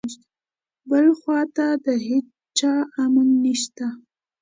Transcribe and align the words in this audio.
بل 0.89 1.05
خواته 1.19 1.67
د 1.85 1.87
هیچا 2.07 2.73
امان 3.03 3.29
نشته. 3.43 3.87